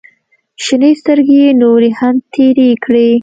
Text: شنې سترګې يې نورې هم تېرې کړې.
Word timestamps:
شنې 0.63 0.91
سترګې 1.01 1.35
يې 1.43 1.49
نورې 1.61 1.89
هم 1.99 2.15
تېرې 2.33 2.69
کړې. 2.83 3.09